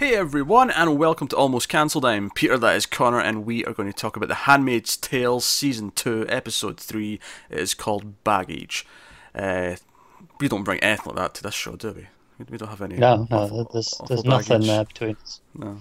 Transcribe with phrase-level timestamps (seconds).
[0.00, 2.06] Hey everyone, and welcome to Almost Cancelled.
[2.06, 5.40] I'm Peter, that is Connor, and we are going to talk about The Handmaid's Tale
[5.40, 7.20] Season 2, Episode 3.
[7.50, 8.86] It is called Baggage.
[9.34, 9.76] Uh,
[10.40, 12.06] we don't bring anything like that to this show, do we?
[12.48, 12.96] We don't have any.
[12.96, 15.42] No, no, awful- there's awful there's nothing there between us.
[15.54, 15.76] No.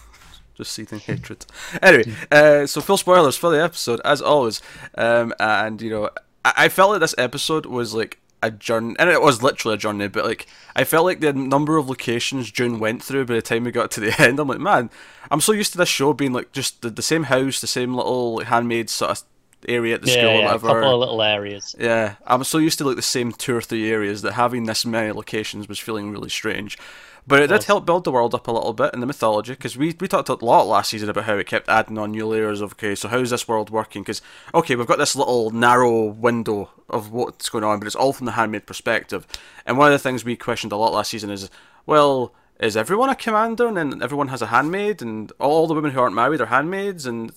[0.54, 1.44] Just seething hatred.
[1.82, 4.62] Anyway, uh, so full spoilers for the episode, as always.
[4.96, 6.08] Um, and, you know,
[6.42, 9.78] I-, I felt like this episode was like a journey, and it was literally a
[9.78, 10.46] journey, but like,
[10.76, 13.90] I felt like the number of locations June went through by the time we got
[13.92, 14.90] to the end, I'm like, man,
[15.30, 17.94] I'm so used to this show being like just the, the same house, the same
[17.94, 19.22] little like, handmaid sort of
[19.68, 20.58] area at the Yeah, school or yeah, a whatever.
[20.58, 21.76] couple of little areas.
[21.76, 24.84] Yeah, I'm so used to like the same two or three areas that having this
[24.86, 26.78] many locations was feeling really strange.
[27.28, 29.76] But it did help build the world up a little bit in the mythology because
[29.76, 32.62] we, we talked a lot last season about how it kept adding on new layers
[32.62, 34.02] of okay, so how's this world working?
[34.02, 34.22] Because
[34.54, 38.24] okay, we've got this little narrow window of what's going on, but it's all from
[38.24, 39.26] the handmaid perspective.
[39.66, 41.50] And one of the things we questioned a lot last season is,
[41.84, 45.90] well, is everyone a commander and then everyone has a handmaid and all the women
[45.90, 47.32] who aren't married are handmaids and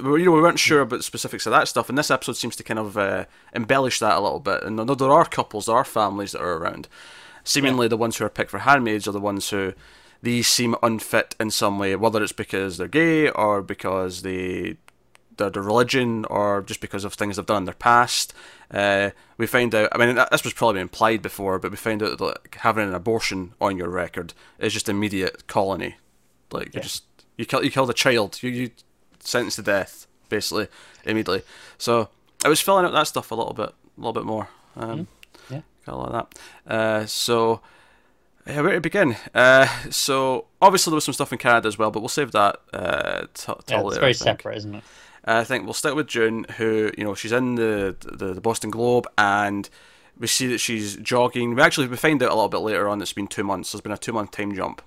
[0.00, 2.36] we- you know we weren't sure about the specifics of that stuff and this episode
[2.36, 5.76] seems to kind of uh, embellish that a little bit and there are couples there
[5.76, 6.88] are families that are around
[7.46, 9.72] seemingly the ones who are picked for handmaids are the ones who
[10.22, 14.76] these seem unfit in some way whether it's because they're gay or because they
[15.36, 18.32] their, their religion or just because of things they've done in their past.
[18.70, 22.18] Uh, we find out, I mean, this was probably implied before, but we find out
[22.18, 25.96] that like, having an abortion on your record is just immediate colony.
[26.50, 27.04] Like, you just,
[27.36, 28.70] you, kill, you killed a child, you, you
[29.20, 30.68] sentenced to death, basically,
[31.04, 31.42] immediately.
[31.76, 32.08] So,
[32.44, 34.48] I was filling out that stuff a little bit, a little bit more.
[34.76, 35.04] Um, Yeah.
[35.94, 36.28] Lot of
[36.66, 36.72] that.
[36.72, 37.60] Uh, so,
[38.46, 39.16] yeah, where to begin?
[39.34, 42.56] Uh, so, obviously, there was some stuff in Canada as well, but we'll save that
[42.72, 43.88] uh, till, Yeah, later.
[43.88, 44.84] it's very separate, isn't it?
[45.24, 48.70] I think we'll stick with June, who you know she's in the, the the Boston
[48.70, 49.68] Globe, and
[50.16, 51.56] we see that she's jogging.
[51.56, 53.02] We actually we find out a little bit later on.
[53.02, 53.72] It's been two months.
[53.72, 54.82] There's been a two month time jump,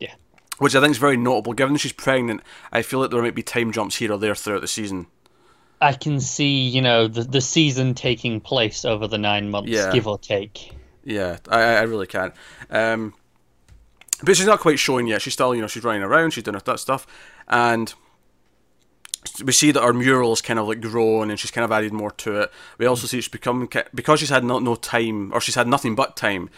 [0.00, 0.14] Yeah.
[0.58, 1.52] which I think is very notable.
[1.52, 2.40] Given that she's pregnant,
[2.72, 5.06] I feel like there might be time jumps here or there throughout the season.
[5.82, 9.92] I can see, you know, the the season taking place over the nine months, Yeah.
[9.92, 10.72] give or take.
[11.04, 12.32] Yeah, I I really can.
[12.70, 13.14] Um,
[14.22, 15.20] but she's not quite showing yet.
[15.22, 16.30] She's still you know she's running around.
[16.30, 17.06] She's doing that stuff,
[17.48, 17.92] and
[19.44, 21.92] we see that her mural is kind of like grown and she's kind of added
[21.92, 22.52] more to it.
[22.78, 25.94] We also see she's become because she's had no, no time or she's had nothing
[25.94, 26.50] but time.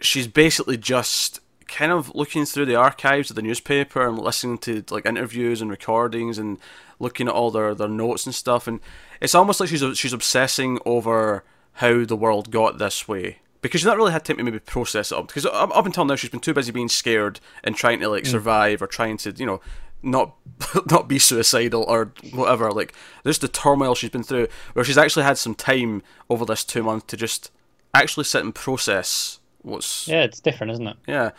[0.00, 4.84] She's basically just kind of looking through the archives of the newspaper and listening to
[4.90, 6.58] like interviews and recordings and
[6.98, 8.66] looking at all their, their notes and stuff.
[8.66, 8.80] And
[9.20, 13.86] it's almost like she's she's obsessing over how the world got this way because she's
[13.86, 15.28] not really had time to maybe process it up.
[15.28, 18.24] Because up, up until now she's been too busy being scared and trying to like
[18.24, 18.30] mm.
[18.30, 19.60] survive or trying to you know
[20.02, 20.34] not
[20.90, 22.70] not be suicidal or whatever.
[22.72, 26.64] Like there's the turmoil she's been through, where she's actually had some time over this
[26.64, 27.50] two months to just
[27.94, 30.96] actually sit and process what's Yeah, it's different, isn't it?
[31.06, 31.30] yeah.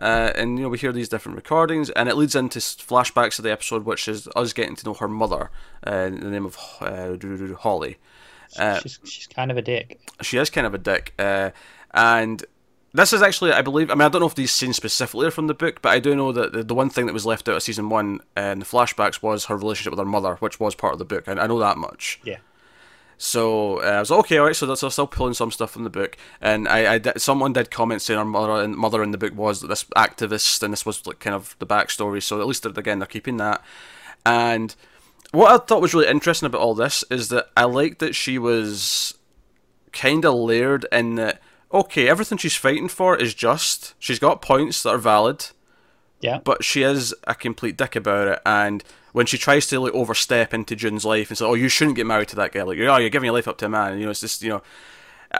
[0.00, 3.44] Uh, and you know we hear these different recordings, and it leads into flashbacks of
[3.44, 5.50] the episode, which is us getting to know her mother,
[5.86, 7.16] uh, in the name of uh,
[7.58, 7.98] Holly.
[8.58, 10.00] Uh, she's she's kind of a dick.
[10.22, 11.50] she is kind of a dick, uh,
[11.92, 12.44] and
[12.94, 15.32] this is actually, I believe, I mean, I don't know if these scenes specifically are
[15.32, 17.48] from the book, but I do know that the, the one thing that was left
[17.48, 20.60] out of season one uh, in the flashbacks was her relationship with her mother, which
[20.60, 21.26] was part of the book.
[21.26, 22.20] I, I know that much.
[22.22, 22.38] Yeah.
[23.16, 24.56] So uh, I was like, okay, all right.
[24.56, 27.52] So that's I'm still pulling some stuff from the book, and I, I did, someone
[27.52, 30.84] did comment saying our mother and mother in the book was this activist, and this
[30.84, 32.22] was like kind of the backstory.
[32.22, 33.62] So at least again they're keeping that.
[34.26, 34.74] And
[35.32, 38.38] what I thought was really interesting about all this is that I liked that she
[38.38, 39.14] was
[39.92, 41.40] kind of layered in that.
[41.72, 43.94] Okay, everything she's fighting for is just.
[43.98, 45.46] She's got points that are valid
[46.20, 46.38] Yeah.
[46.44, 48.40] but she is a complete dick about it.
[48.46, 51.96] And when she tries to like overstep into June's life and say, "Oh, you shouldn't
[51.96, 53.96] get married to that guy," like, "Oh, you're giving your life up to a man,"
[53.98, 54.62] you know, it's just you know.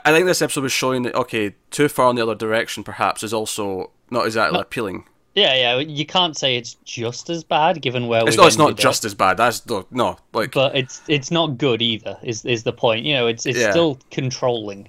[0.04, 3.22] I think this episode was showing that okay, too far in the other direction perhaps
[3.22, 5.06] is also not exactly appealing.
[5.34, 5.78] Yeah, yeah.
[5.78, 9.04] You can't say it's just as bad given where It's we've no, it's not just
[9.04, 9.36] as bad.
[9.36, 12.16] That's no, no like but it's it's not good either.
[12.22, 13.04] Is is the point?
[13.04, 13.72] You know, it's it's Yeah.
[13.72, 14.88] still controlling.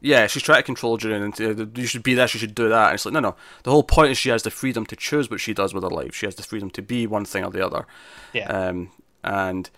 [0.00, 2.68] Yeah, she's trying to control June and uh, you should be this, you should do
[2.68, 2.86] that.
[2.86, 3.36] And it's like no, no.
[3.62, 5.90] The whole point is she has the freedom to choose what she does with her
[5.90, 6.14] life.
[6.14, 7.86] She has the freedom to be one thing or the other.
[8.32, 8.46] Yeah.
[8.46, 8.90] Um,
[9.24, 9.70] and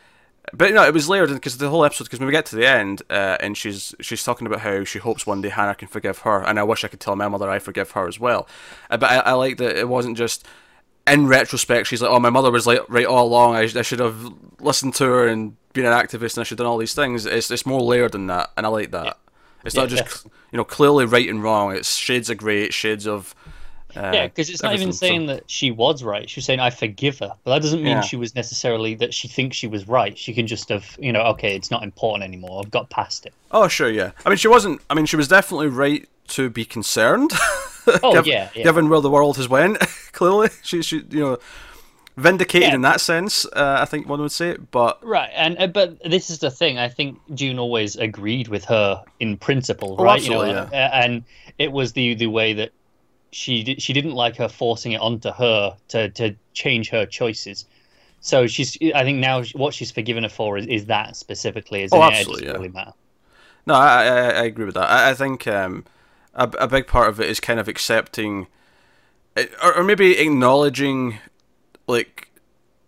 [0.53, 2.05] but you no, it was layered because the whole episode.
[2.05, 4.99] Because when we get to the end, uh, and she's she's talking about how she
[4.99, 7.51] hopes one day Hannah can forgive her, and I wish I could tell my mother
[7.51, 8.49] I forgive her as well.
[8.91, 10.47] Uh, but I, I like that it wasn't just
[11.07, 11.87] in retrospect.
[11.87, 13.57] She's like, oh, my mother was like right all along.
[13.57, 16.65] I, I should have listened to her and been an activist, and I should have
[16.65, 17.27] done all these things.
[17.27, 19.19] It's it's more layered than that, and I like that.
[19.65, 21.75] It's not Yeah, just you know clearly right and wrong.
[21.75, 23.35] It's shades of grey, shades of.
[23.97, 24.93] Uh, Yeah, because it's not even.
[24.93, 26.29] So- saying that she was right.
[26.29, 28.01] She was saying I forgive her, but that doesn't mean Yeah.
[28.03, 30.17] she was necessarily that she thinks she was right.
[30.17, 32.61] She can just have, you know, okay, it's not important anymore.
[32.63, 33.33] I've got past it.
[33.51, 34.11] Oh sure, yeah.
[34.27, 34.81] I mean, she wasn't.
[34.91, 37.31] I mean, she was definitely right to be concerned.
[38.03, 38.65] Oh giv- yeah, yeah.
[38.65, 39.79] Given where the world has went,
[40.13, 41.39] clearly, she she you know
[42.19, 42.75] vindicated Yeah.
[42.75, 43.47] in that sense.
[43.47, 46.79] Uh, I think one would say, but Right, and uh, but this is the thing.
[46.79, 50.23] I think June always agreed with her in principle, Oh, right?
[50.23, 51.25] you know, uh, and
[51.59, 52.71] it was the the way that
[53.31, 57.65] she she didn't like her forcing it onto her to to change her choices.
[58.21, 58.77] So she's.
[58.95, 61.83] I think now what she's forgiven her for is, is that specifically.
[61.85, 62.53] Is Oh, it absolutely, yeah.
[62.53, 62.93] really matter.
[63.65, 64.91] No, I, I, I agree with that.
[64.91, 65.85] I, I think um,
[66.35, 68.47] a, a big part of it is kind of accepting,
[69.63, 71.19] or, or maybe acknowledging,
[71.89, 72.31] like,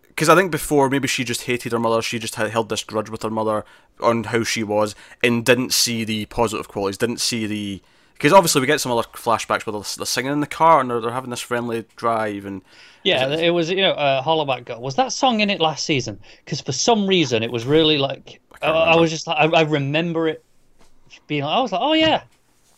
[0.08, 2.00] because I think before maybe she just hated her mother.
[2.02, 3.64] She just had held this grudge with her mother
[4.00, 6.98] on how she was, and didn't see the positive qualities.
[6.98, 7.82] Didn't see the
[8.14, 10.90] because obviously we get some other flashbacks where they're, they're singing in the car and
[10.90, 12.60] they're, they're having this friendly drive and
[13.02, 14.80] Yeah, it was you know uh, Hollaback Girl.
[14.80, 16.20] Was that song in it last season?
[16.44, 19.62] Because for some reason it was really like I, I was just like I, I
[19.62, 20.44] remember it
[21.26, 21.44] being.
[21.44, 22.24] like I was like, oh yeah,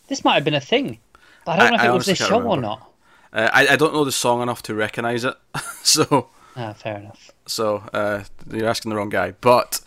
[0.06, 1.00] this might have been a thing,
[1.44, 2.91] but I don't I- know if it was this show or not.
[3.32, 5.34] Uh, I, I don't know the song enough to recognize it,
[5.82, 6.28] so.
[6.54, 7.30] Ah, fair enough.
[7.46, 9.32] So uh, you're asking the wrong guy.
[9.40, 9.80] But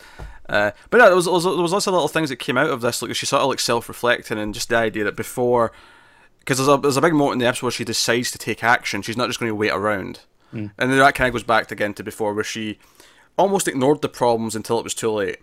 [0.48, 2.58] uh, but yeah, there was, there was there was lots of little things that came
[2.58, 3.02] out of this.
[3.02, 5.72] Like she sort of like self-reflecting and just the idea that before,
[6.40, 8.64] because there's a there's a big moment in the episode where she decides to take
[8.64, 9.02] action.
[9.02, 10.20] She's not just going to wait around,
[10.78, 12.78] and then that kind of goes back again to before where she
[13.38, 15.38] almost ignored the problems until it was too late,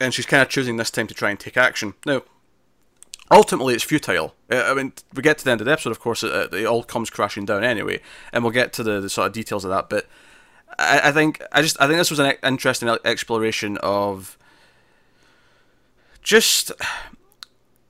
[0.00, 1.94] and she's kind of choosing this time to try and take action.
[2.04, 2.22] Now.
[3.32, 4.34] Ultimately, it's futile.
[4.50, 6.66] Uh, I mean, we get to the end of the episode, of course, it, it
[6.66, 8.00] all comes crashing down anyway,
[8.30, 9.88] and we'll get to the, the sort of details of that.
[9.88, 10.06] But
[10.78, 14.36] I, I think I just I think this was an interesting exploration of
[16.22, 16.72] just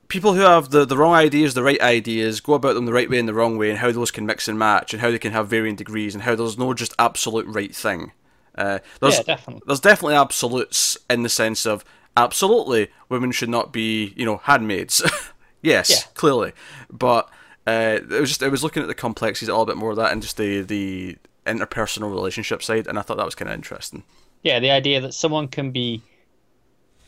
[0.06, 3.11] people who have the, the wrong ideas, the right ideas, go about them the right
[3.11, 5.19] way and the wrong way, and how those can mix and match, and how they
[5.19, 8.12] can have varying degrees, and how there's no just absolute right thing.
[8.55, 9.62] Uh, there's, Yeah, definitely.
[9.67, 11.85] There's definitely absolutes in the sense of
[12.17, 15.03] absolutely women should not be you know handmaids.
[15.62, 15.97] yes, Yeah.
[16.14, 16.53] clearly,
[16.91, 17.31] but
[17.67, 19.97] uh, it was just I was looking at the complexities a little bit more of
[19.97, 21.17] that and just the the
[21.47, 24.05] interpersonal relationship side, and I thought that was kind of interesting.
[24.43, 26.03] Yeah, the idea that someone can be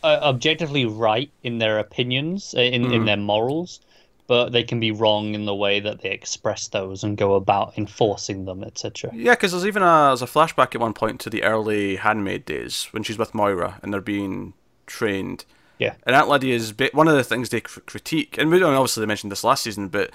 [0.02, 3.80] uh, objectively right in their opinions, uh, in in their morals,
[4.26, 7.76] but they can be wrong in the way that they express those and go about
[7.76, 9.10] enforcing them, etc.
[9.14, 12.44] Yeah, because there's even a there's a flashback at one point to the early handmaid
[12.44, 14.54] days when she's with Moira and they're being
[14.86, 15.44] trained.
[15.78, 15.94] Yeah.
[16.06, 19.32] And Lydia is one of the things they critique, and we don't obviously they mentioned
[19.32, 20.10] this last season, but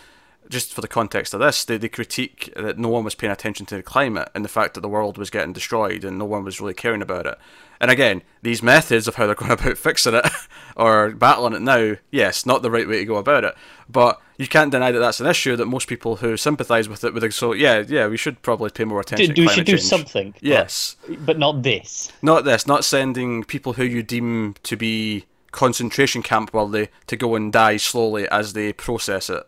[0.50, 3.66] just for the context of this, they, they critique that no one was paying attention
[3.68, 6.44] to the climate and the fact that the world was getting destroyed and no one
[6.44, 7.38] was really caring about it.
[7.80, 10.26] And again, these methods of how they're going about fixing it
[10.76, 13.56] or battling it now, yes, not the right way to go about it.
[13.88, 17.14] But you can't deny that that's an issue that most people who sympathise with it
[17.14, 19.28] would so yeah, yeah, we should probably pay more attention.
[19.28, 19.84] Do, to we should do change.
[19.84, 20.32] something.
[20.32, 22.12] but- Yes, But, not this.
[22.24, 22.66] not this.
[22.66, 27.78] Not sending people who you deem to be concentration camp worthy to go and die
[27.78, 29.44] slowly as they process it.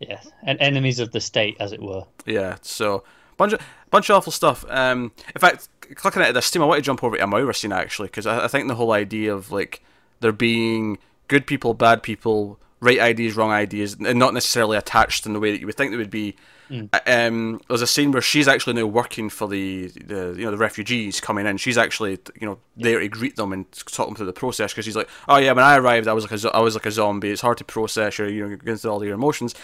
[0.00, 0.28] Yes.
[0.42, 2.04] And enemies of the state, as it were.
[2.26, 3.04] Yeah, so
[3.36, 3.60] bunch of
[3.90, 4.64] bunch of awful stuff.
[4.68, 7.26] Um, in fact, clicking out of this team, I want to jump over to a
[7.26, 9.82] Moira scene actually because I, I think the whole idea of like
[10.20, 10.98] there being
[11.28, 15.52] good people, bad people, right ideas, wrong ideas, and not necessarily attached in the way
[15.52, 16.36] that you would think they would be.
[16.70, 20.50] Uh, Um, there's a scene where she's actually now working for the, the you know
[20.50, 21.56] the refugees coming in.
[21.56, 24.84] She's actually you know there to greet them and talk them through the process because
[24.84, 26.90] she's like, oh yeah, when I arrived, I was like a I was like a
[26.90, 27.30] zombie.
[27.30, 29.54] It's hard to process your you know going through all your emotions.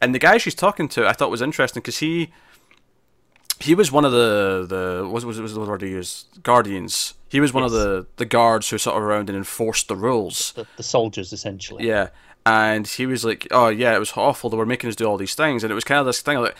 [0.00, 2.30] And the guy she's talking to, I thought was interesting because he
[3.60, 7.14] he was one of the the what was was the word he used guardians.
[7.28, 10.52] He was one of the the guards who sort of around and enforced the rules.
[10.52, 11.86] The, the soldiers, essentially.
[11.86, 12.08] Yeah,
[12.46, 14.50] and he was like, "Oh yeah, it was awful.
[14.50, 16.38] They were making us do all these things," and it was kind of this thing
[16.38, 16.56] like.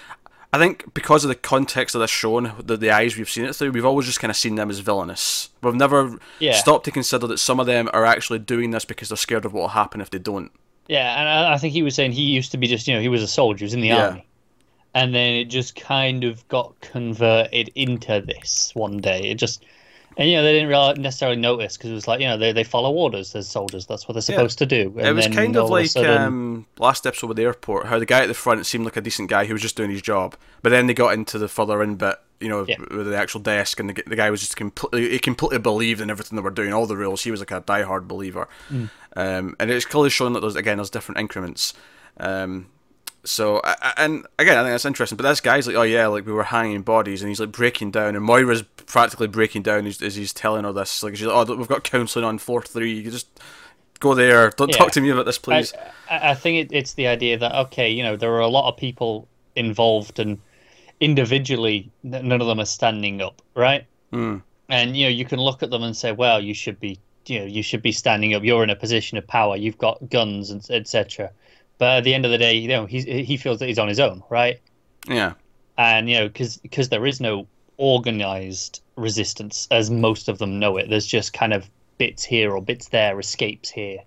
[0.53, 3.45] I think because of the context of this show and the, the eyes we've seen
[3.45, 5.51] it through, we've always just kind of seen them as villainous.
[5.63, 6.55] We've never Yeah.
[6.55, 9.53] stopped to consider that some of them are actually doing this because they're scared of
[9.53, 10.51] what will happen if they don't.
[10.89, 13.01] Yeah, and I, I think he was saying he used to be just, you know,
[13.01, 14.07] he was a soldier, he was in the Yeah.
[14.09, 14.27] army.
[14.93, 19.21] And then it just kind of got converted into this one day.
[19.31, 19.63] It just,
[20.17, 22.53] and, you know, they didn't real necessarily notice because it was like, you know, they,
[22.53, 23.87] they follow orders as soldiers.
[23.87, 24.93] That's what they're supposed to do.
[24.99, 28.07] And it was kind of like sudden- um, last episode with the airport, how the
[28.07, 30.37] guy at the front seemed like a decent guy who was just doing his job,
[30.63, 32.77] but then they got into the further in bit, you know, Yeah.
[32.91, 36.11] with the actual desk, and the, the guy was just completely he completely believed in
[36.11, 37.23] everything they were doing, all the rules.
[37.23, 38.91] He was like a diehard believer, Mm.
[39.17, 41.75] um, and it's clearly showing that there's again there's different increments.
[42.19, 42.67] Um,
[43.25, 43.61] so
[43.97, 45.17] and again, I think that's interesting.
[45.17, 47.91] But this guy's like, oh yeah, like we were hanging bodies, and he's like breaking
[47.91, 51.03] down, and Moira's practically breaking down as, as he's telling her this.
[51.03, 52.93] Like she's like, oh, we've got counselling on floor three.
[52.95, 53.29] You just
[54.01, 54.51] go there.
[54.51, 54.77] Don't Yeah.
[54.79, 55.73] talk to me about this, please.
[56.11, 58.69] I, I think it, it's the idea that okay, you know, there are a lot
[58.69, 60.39] of people involved, and
[61.01, 63.85] individually, none of them are standing up, right?
[64.13, 64.43] Mm.
[64.69, 67.41] And you know, you can look at them and say, well, you should be, you
[67.41, 68.45] know, you should be standing up.
[68.45, 69.57] You're in a position of power.
[69.57, 71.31] You've got guns, and etc.
[71.81, 73.89] But at the end of the day, you know, he's, he feels that he's on
[73.89, 74.61] his own, right?
[75.09, 75.33] Yeah.
[75.79, 77.47] and you know because because there is no
[77.79, 80.91] organized resistance as most of them know it.
[80.91, 84.01] There's just kind of bits here or bits there, escapes here.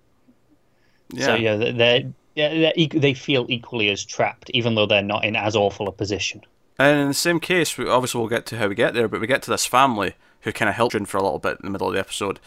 [1.12, 1.26] Yeah.
[1.26, 5.34] So yeah, they're, they're, they're they feel equally as trapped, even though they're not in
[5.34, 6.42] as awful a position.
[6.78, 9.20] And in the same case, we, obviously we'll get to how we get there, but
[9.20, 11.66] we get to this family who kind of helped June for a little bit in
[11.66, 12.38] the middle of the episode.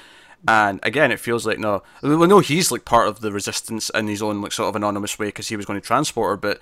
[0.48, 4.08] And again, it feels like no, we know he's like part of the resistance in
[4.08, 6.60] his own like sort of anonymous way because he was going to transport her, but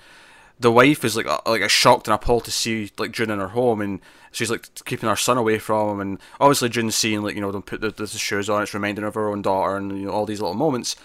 [0.58, 3.48] the wife is like like a shocked and appalled to see like June in her
[3.48, 4.00] home, and
[4.32, 7.52] she's like keeping her son away from him, and obviously June's seeing like you know
[7.52, 10.06] them put the, the shoes on, it's reminding her of her own daughter, and you
[10.06, 10.96] know all these little moments.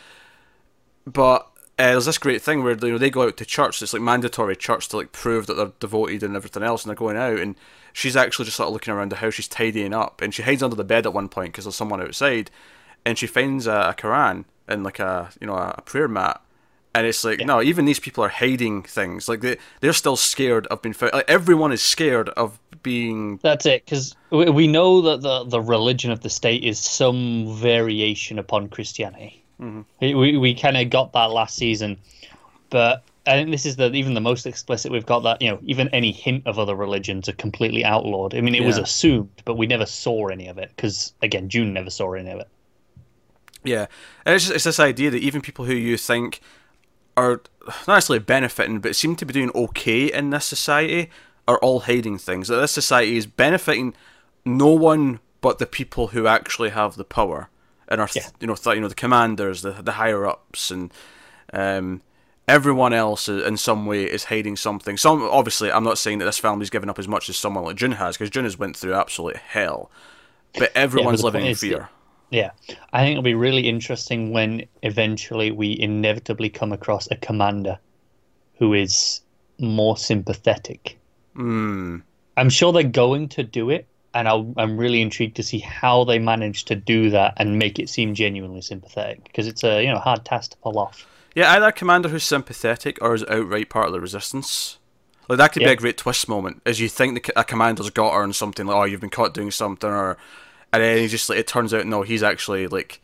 [1.06, 3.82] But uh, there's this great thing where you know they go out to church.
[3.82, 6.96] It's like mandatory church to like prove that they're devoted and everything else, and they're
[6.96, 7.40] going out.
[7.40, 7.56] And
[7.94, 9.34] she's actually just sort of looking around the house.
[9.36, 12.02] She's tidying up, and she hides under the bed at one point because there's someone
[12.02, 12.52] outside,
[13.06, 16.42] and she finds a, a Quran and like a you know a, prayer mat.
[16.94, 17.46] And it's like Yeah.
[17.46, 19.30] no, even these people are hiding things.
[19.30, 21.14] Like they they're still scared of being found.
[21.14, 23.40] Like everyone is scared of being.
[23.44, 27.56] That's it, because we, we know that the the religion of the state is some
[27.56, 29.41] variation upon Christianity.
[30.02, 31.98] We we, we kind of got that last season,
[32.70, 35.60] but I think this is the even the most explicit we've got that you know
[35.64, 38.34] even any hint of other religions are completely outlawed.
[38.34, 41.74] I mean, it was assumed, but we never saw any of it because again, June
[41.74, 42.48] never saw any of it.
[43.64, 43.86] Yeah,
[44.26, 46.42] and it's just, it's this idea that even people who you think
[47.16, 47.42] are
[47.88, 51.12] not necessarily benefiting, but seem to be doing okay in this society,
[51.48, 52.48] are all hiding things.
[52.48, 53.94] That this society is benefiting
[54.44, 57.50] no one but the people who actually have the power,
[57.92, 58.30] and th- Yeah.
[58.40, 60.92] you know th- you know the commanders, the the higher ups, and
[61.54, 62.02] um,
[62.48, 64.98] everyone else in some way is hiding something.
[64.98, 67.76] Some obviously, I'm not saying that this family's given up as much as someone like
[67.76, 69.92] June has, because June has went through absolute hell,
[70.58, 71.90] but everyone's the living in is fear.
[72.30, 72.52] Yeah,
[72.94, 77.78] I think it'll be really interesting when eventually we inevitably come across a commander
[78.58, 79.22] who is
[79.60, 80.98] more sympathetic.
[81.36, 81.98] Hmm.
[82.38, 86.04] I'm sure they're going to do it, and I'll, I'm really intrigued to see how
[86.04, 89.92] they manage to do that and make it seem genuinely sympathetic because it's a you
[89.92, 91.08] know hard task to pull off.
[91.36, 94.78] Yeah, either a commander who's sympathetic or is outright part of the resistance.
[95.30, 98.14] Like that could be a great twist moment, as you think the, a commander's got
[98.14, 100.18] her and something like, oh, you've been caught doing something, or
[100.74, 103.00] and then he just like it turns out no, he's actually like,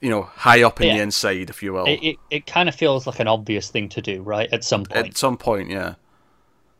[0.00, 1.84] you know, high up in the inside, if you will.
[1.84, 4.52] It, it, it kind of feels like an obvious thing to do, right?
[4.52, 5.94] At some point, At some point, yeah,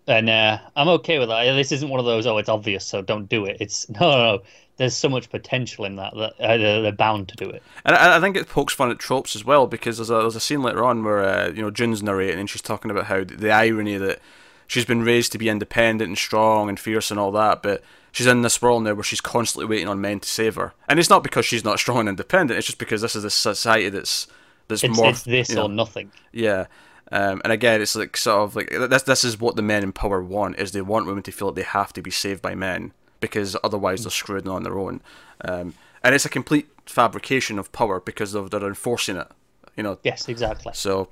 [0.09, 1.45] and uh, I'm okay with that.
[1.55, 3.59] This isn't one of those oh it's obvious so don't do it.
[3.61, 4.43] It's no no no.
[4.77, 7.63] There's so much potential in that that uh, they're bound to do it.
[7.85, 10.37] and I, I think it pokes fun at tropes as well because there's a there's
[10.37, 13.25] a scene later on where uh, you know June's narrating and she's talking about how
[13.25, 14.21] the irony that
[14.67, 18.27] she's been raised to be independent and strong and fierce and all that, but she's
[18.27, 20.75] in this world now where she's constantly waiting on men to save her.
[20.89, 23.31] And it's not because she's not strong and independent; it's just because this is a
[23.31, 24.29] society that's
[24.69, 26.13] that's It's, more it's this you know, or nothing.
[26.33, 26.67] yeah.
[27.11, 29.03] Um, and again, it's like sort of like this.
[29.03, 31.55] This is what the men in power want: is they want women to feel like
[31.57, 35.01] they have to be saved by men because otherwise they're screwed on their own.
[35.45, 39.29] Um, and it's a complete fabrication of power because of they're enforcing it.
[39.77, 40.73] You know, Yes, exactly.
[40.75, 41.09] so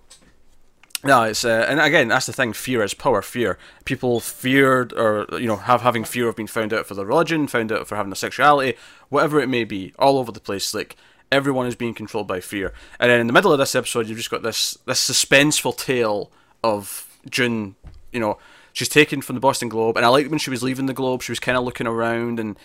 [1.04, 2.52] no, it's uh, and again that's the thing.
[2.52, 3.22] Fear is power.
[3.22, 3.58] Fear.
[3.84, 7.46] People feared or you know have having fear of being found out for their religion,
[7.46, 8.76] found out for having their sexuality,
[9.08, 10.74] whatever it may be, all over the place.
[10.74, 10.96] Like
[11.32, 12.72] everyone is being controlled by fear.
[13.00, 16.30] And then in the middle of this episode, you've just got this this suspenseful tale
[16.62, 17.76] of June.
[18.12, 18.38] You know,
[18.72, 21.22] she's taken from the Boston Globe, and I liked when she was leaving the Globe.
[21.22, 22.56] She was kind of looking around and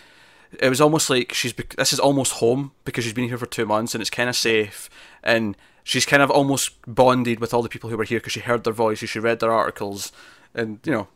[0.60, 3.66] it was almost like she's this is almost home because she's been here for two
[3.66, 4.90] months and it's kind of safe
[5.22, 8.40] and she's kind of almost bonded with all the people who were here because she
[8.40, 10.12] heard their voices she read their articles
[10.54, 11.08] and you know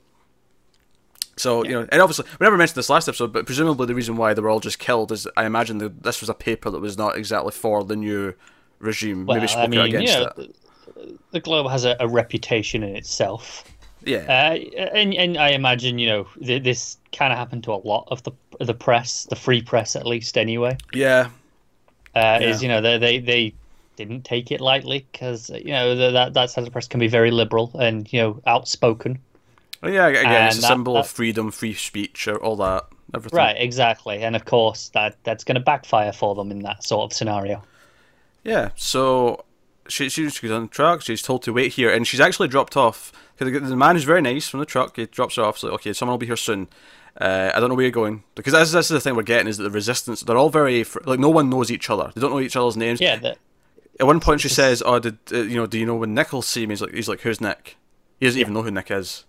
[1.37, 4.17] so you know and obviously we never mentioned this last episode but presumably the reason
[4.17, 6.81] why they were all just killed is i imagine that this was a paper that
[6.81, 8.35] was not exactly for the new
[8.79, 12.09] regime Well, maybe spoke I mean, against know, it the, the Globe has a, a
[12.09, 13.65] reputation in itself.
[14.05, 14.57] yeah Uh,
[14.95, 18.23] and and I imagine you know th- this kind of happened to a lot of
[18.23, 20.39] the the press, the free press at least.
[20.39, 21.29] Anyway, yeah
[22.15, 22.49] uh, Yeah.
[22.49, 23.55] is you know they they they
[23.97, 27.01] didn't take it lightly because you know the, that that side of the press can
[27.01, 29.19] be very liberal and you know outspoken.
[29.83, 33.57] Well, yeah again it's a that- symbol of freedom free speech all that everything Right,
[33.59, 37.17] exactly, and of course that that's going to backfire for them in that sort of
[37.17, 37.63] scenario.
[38.43, 39.45] Yeah, so
[39.89, 41.03] she, she she's on the truck.
[41.03, 43.13] She's told to wait here, and she's actually dropped off.
[43.39, 44.97] 'cause The, the man is very nice from the truck.
[44.97, 45.59] He drops her off.
[45.59, 46.69] So like, okay, someone will be here soon.
[47.21, 49.57] Uh, I don't know where you're going because this is the thing we're getting is
[49.57, 50.21] that the resistance.
[50.23, 52.13] They're all very like no one knows each other.
[52.15, 53.01] They don't know each other's names.
[53.01, 53.39] Yeah, that,
[53.99, 55.67] At one point, she says, "Oh, did uh, you know?
[55.67, 57.77] Do you know when Nick will see me?" He's like, "He's like, who's Nick?"
[58.21, 59.25] He doesn't even know who Nick is.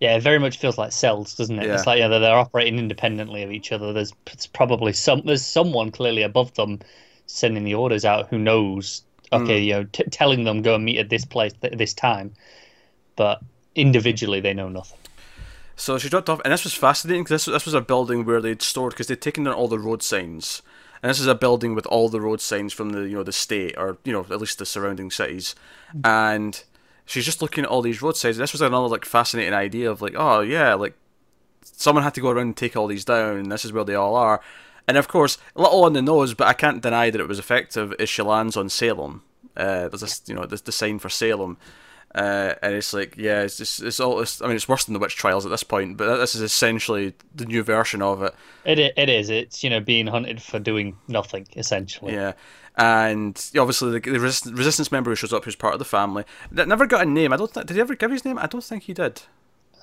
[0.00, 1.66] Yeah, it very much feels like cells, doesn't it?
[1.66, 1.74] Yeah.
[1.74, 3.92] It's like yeah, they're, they're operating independently of each other.
[3.92, 4.12] There's
[4.52, 6.80] probably some there's someone clearly above them
[7.26, 9.02] sending the orders out who knows.
[9.32, 9.64] Okay, mm.
[9.64, 12.34] you know, t- telling them go and meet at this place at this time,
[13.16, 13.40] but
[13.74, 14.98] individually they know nothing.
[15.74, 18.40] So she dropped off, and this was fascinating because this, this was a building where
[18.40, 20.62] they'd stored because they'd taken down all the road signs,
[21.02, 23.32] and this is a building with all the road signs from the you know the
[23.32, 25.54] state or you know at least the surrounding cities,
[25.94, 26.06] mm.
[26.06, 26.64] and
[27.06, 28.36] she's just looking at all these road signs.
[28.36, 30.94] This was another like fascinating idea of like, oh yeah, like
[31.62, 33.94] someone had to go around and take all these down, and this is where they
[33.94, 34.40] all are.
[34.88, 37.38] And of course, a little on the nose, but I can't deny that it was
[37.38, 37.94] effective.
[37.98, 39.22] Is she lands on Salem?
[39.56, 41.56] Uh, there's this, you know, this the sign for Salem,
[42.14, 44.20] uh, and it's like, yeah, it's just, it's all.
[44.20, 46.42] It's, I mean, it's worse than the witch trials at this point, but this is
[46.42, 48.34] essentially the new version of it.
[48.64, 49.30] It it is.
[49.30, 52.14] It's you know being hunted for doing nothing essentially.
[52.14, 52.32] Yeah,
[52.76, 56.24] and obviously the, the resist- resistance member who shows up, who's part of the family,
[56.52, 57.32] that never got a name.
[57.32, 57.52] I don't.
[57.52, 58.38] Th- did he ever give his name?
[58.38, 59.22] I don't think he did.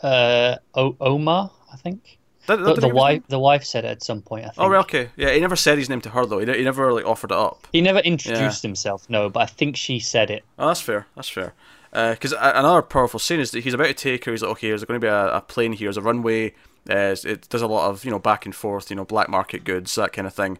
[0.02, 2.20] Uh, o- Omar, I think.
[2.48, 4.44] Did, The, the wife, the wife said it at some point.
[4.46, 4.60] I think.
[4.60, 5.10] Oh, right, okay.
[5.16, 6.40] Yeah, he never said his name to her though.
[6.40, 7.68] He, he never like offered it up.
[7.72, 10.44] He never introduced himself, no, but I think she said it.
[10.60, 11.08] Oh, that's fair.
[11.16, 11.54] That's fair.
[11.92, 14.32] Because another powerful scene is that he's about to take her.
[14.32, 15.86] He's like, okay, there's going to be a, a plane here.
[15.88, 16.50] There's a runway.
[16.90, 19.64] Uh, it does a lot of you know back and forth, you know, black market
[19.64, 20.58] goods, that kind of thing.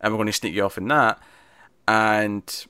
[0.00, 1.18] And we're going to sneak you off in that.
[1.86, 2.66] And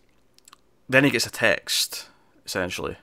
[0.88, 2.08] then he gets a text,
[2.44, 2.96] essentially,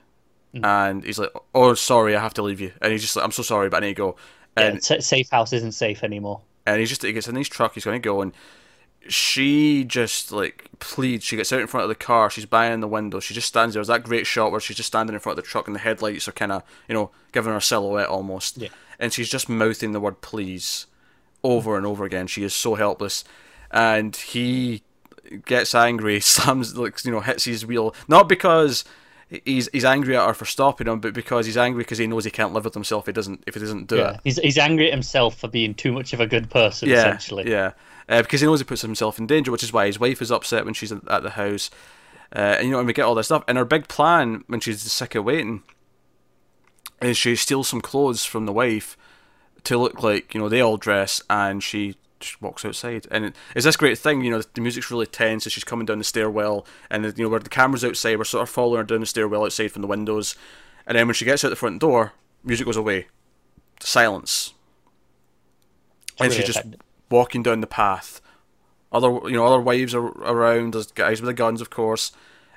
[0.54, 0.64] hmm.
[0.64, 3.32] and he's like, "Oh, sorry, I have to leave you." And he's just like, "I'm
[3.32, 4.16] so sorry, but I need to go."
[4.56, 6.42] And Yeah, sa- safe house isn't safe anymore.
[6.66, 7.74] and he's just he gets in his truck.
[7.74, 8.32] He's going to go, and
[9.08, 11.24] she just like pleads.
[11.24, 12.30] She gets out in front of the car.
[12.30, 13.18] She's banging the window.
[13.20, 13.80] She just stands there.
[13.80, 15.80] There's that great shot where she's just standing in front of the truck, and the
[15.80, 18.58] headlights are kind of you know giving her a silhouette almost.
[18.58, 18.68] Yeah.
[18.98, 20.86] And she's just mouthing the word "please"
[21.42, 22.26] over and over again.
[22.28, 23.24] She is so helpless,
[23.70, 24.82] and he
[25.38, 28.84] gets angry, slams like you know hits his wheel, not because.
[29.46, 32.26] He's he's angry at her for stopping him, but because he's angry because he knows
[32.26, 33.04] he can't live with himself.
[33.04, 34.20] If he doesn't if he doesn't do it.
[34.24, 36.90] He's he's angry at himself for being too much of a good person.
[36.90, 37.50] Yeah, essentially.
[37.50, 37.72] yeah.
[38.10, 40.30] Uh, because he knows he puts himself in danger, which is why his wife is
[40.30, 41.70] upset when she's at the house.
[42.34, 43.44] Uh, and you know, and we get all this stuff.
[43.48, 45.62] And her big plan when she's sick of waiting
[47.00, 48.96] is she steals some clothes from the wife
[49.64, 53.06] to look like you know they all dress, and she just walks outside.
[53.10, 55.86] And it, it's this great thing, you know, the music's really tense as she's coming
[55.86, 58.84] down the stairwell, and you know where the camera's outside, we're sort of following her
[58.84, 60.36] down the stairwell outside from the windows.
[60.86, 63.06] And then when she gets out the front door, music goes away,
[63.80, 64.54] silence,
[66.18, 66.80] and really she's just effective.
[67.10, 68.20] walking down the path.
[68.90, 70.74] Other you know other wives are around.
[70.74, 72.12] There's guys with the guns, of course,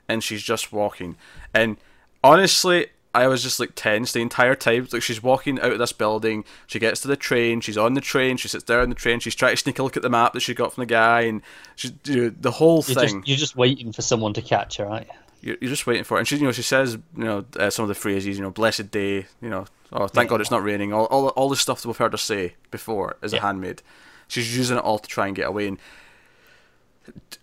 [0.08, 1.17] and she's just walking.
[1.54, 1.78] And
[2.23, 4.88] honestly, I was just like tense the entire time.
[4.91, 6.43] Like she's walking out of this building.
[6.67, 7.62] She gets to the train.
[7.62, 8.38] She's on the train.
[8.38, 9.19] She sits down on the train.
[9.19, 11.21] She's trying to sneak a look at the map that she got from the guy,
[11.21, 11.41] and
[11.75, 13.19] she you know, the whole You're thing.
[13.21, 15.12] just, you're just waiting for someone to catch her, you?
[15.41, 16.21] You're, you're just waiting for it.
[16.21, 18.51] And she, you know, she says, you know, uh, some of the phrases, you know,
[18.51, 20.91] blessed day, you know, oh, thank God it's not raining.
[20.91, 23.43] All, all, all the stuff that we've heard her say before as a Yeah.
[23.43, 23.82] handmaid.
[24.28, 25.67] She's using it all to try and get away.
[25.67, 25.78] And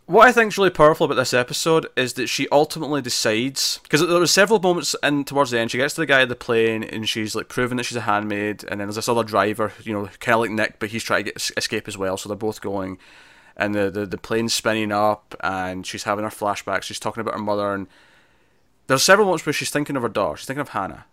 [0.07, 4.07] what I think is really powerful about this episode is that she ultimately decides because
[4.07, 5.71] there were several moments in towards the end.
[5.71, 8.03] She gets to the guy at the plane and she's like proving that she's a
[8.03, 11.05] handmaid, and then there's this other driver, you know, kind of like Nick, but he's
[11.05, 12.17] trying to get, escape as well.
[12.17, 12.99] So they're both going,
[13.57, 16.83] and the, the the plane's spinning up, and she's having her flashbacks.
[16.83, 17.87] She's talking about her mother, and
[18.89, 20.37] there's several moments where she's thinking of her daughter.
[20.37, 21.07] She's thinking of Hannah.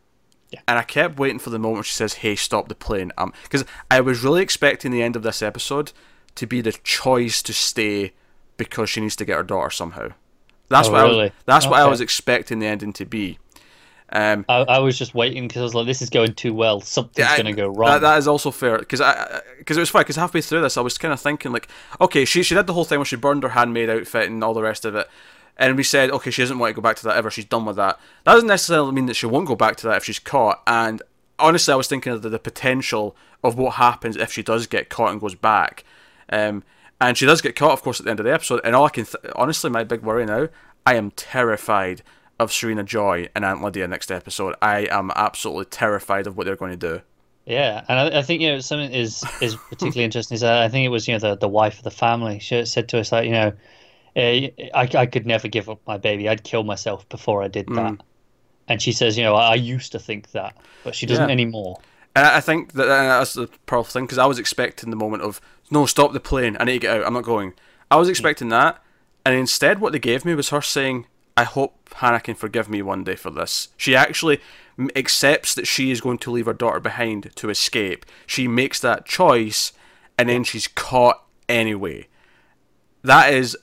[0.49, 0.61] Yeah.
[0.67, 3.63] And I kept waiting for the moment she says, "Hey, stop the plane." Um, because
[3.91, 5.93] I was really expecting the end of this episode
[6.35, 8.13] to be the choice to stay
[8.59, 10.09] because she needs to get her daughter somehow.
[10.67, 11.31] That's Oh, what I was, really?
[11.45, 13.39] that's what I was expecting the ending to be.
[14.11, 16.81] Um, I, I was just waiting because I was like, this is going too well.
[16.81, 17.89] Something's I- going to go wrong.
[17.91, 20.77] That, that is also fair because I because it was funny because halfway through this
[20.77, 21.67] I was kind of thinking like,
[22.01, 24.53] okay, she she did the whole thing where she burned her handmaid outfit and all
[24.55, 25.07] the rest of it,
[25.57, 27.29] and we said okay, she doesn't want to go back to that ever.
[27.29, 27.99] She's done with that.
[28.25, 30.61] That doesn't necessarily mean that she won't go back to that if she's caught.
[30.65, 31.01] And
[31.37, 34.89] honestly, I was thinking of the, the potential of what happens if she does get
[34.89, 35.83] caught and goes back.
[36.31, 36.63] Um,
[37.01, 38.61] and she does get caught, of course, at the end of the episode.
[38.63, 40.49] And all I can th- honestly, my big worry now,
[40.85, 42.01] I am terrified
[42.39, 44.55] of Serena Joy and Aunt Lydia next episode.
[44.61, 47.01] I am absolutely terrified of what they're going to do.
[47.45, 50.85] Yeah, and I, I think you know something is is particularly interesting is I think
[50.85, 52.39] it was you know the the wife of the family.
[52.39, 53.53] She said to us like you know,
[54.15, 56.29] uh, I I could never give up my baby.
[56.29, 57.97] I'd kill myself before I did that.
[58.67, 61.33] And she says, you know, I, I used to think that, but she doesn't Yeah.
[61.33, 61.79] anymore.
[62.15, 65.39] And I think that that's the powerful thing because I was expecting the moment of
[65.71, 66.57] no, stop the plane.
[66.59, 67.05] I need to get out.
[67.05, 67.53] I'm not going.
[67.91, 68.81] I was expecting that,
[69.25, 71.05] and instead, what they gave me was her saying,
[71.37, 74.39] "I hope Hannah can forgive me one day for this." She actually
[74.95, 78.05] accepts that she is going to leave her daughter behind to escape.
[78.25, 79.73] She makes that choice,
[80.17, 82.07] and then she's caught anyway.
[83.03, 83.57] That is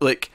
[0.00, 0.30] like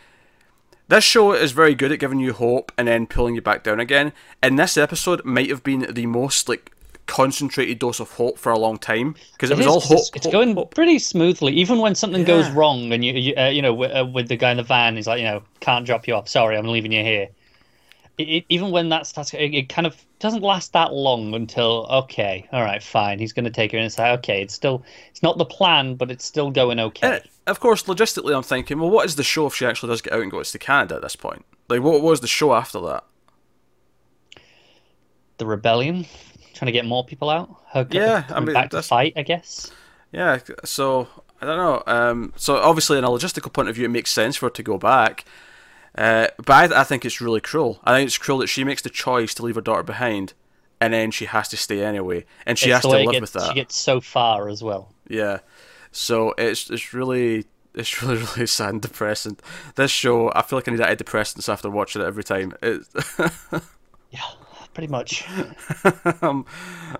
[0.88, 3.80] this show is very good at giving you hope and then pulling you back down
[3.80, 4.12] again.
[4.42, 6.71] And this episode might have been the most like
[7.12, 10.00] concentrated dose of hope for a long time because it, was is, all hope.
[10.00, 10.74] It's, it's hope, going hope.
[10.74, 14.06] pretty smoothly, even when something goes wrong, and you, you, uh, you know, with, uh,
[14.06, 16.30] with the guy in the van, he's like, you know, can't drop you off.
[16.30, 17.28] Sorry, I'm leaving you here.
[18.18, 21.86] it, it, even when that starts, it, it, kind of doesn't last that long until
[21.92, 24.82] okay, all right, fine, he's going to take her, and say, like okay, it's still
[25.10, 27.20] it's not the plan, but it's still going okay.
[27.46, 30.14] Of course, logistically, I'm thinking, well, what is the show if she actually does get
[30.14, 31.44] out and goes to Canada at this point?
[31.68, 33.04] Like, what was the show after that?
[35.40, 36.06] The rebellion,
[36.54, 37.56] trying to get more people out.
[37.72, 39.72] Her yeah, I mean, back to fight, I guess.
[40.12, 41.08] Yeah, so
[41.42, 41.84] I don't know.
[41.88, 44.64] Um, so obviously, in a logistical point of view, it makes sense for her to
[44.64, 45.26] go back.
[45.98, 47.80] Uh, but I, I, think it's really cruel.
[47.84, 50.34] I think it's cruel that she makes the choice to leave her daughter behind,
[50.80, 53.34] and then she has to stay anyway, and she it's has to live gets, with
[53.34, 53.50] that.
[53.50, 54.94] She gets so far as well.
[55.10, 55.40] Yeah,
[55.92, 59.38] so it's it's really it's really really sad and depressing.
[59.76, 62.54] This show, I feel like I need antidepressants after watching it every time.
[62.62, 62.88] It...
[64.12, 64.22] yeah,
[64.74, 65.26] pretty much.
[66.22, 66.46] um,